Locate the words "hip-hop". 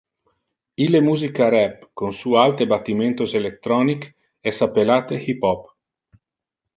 5.27-5.69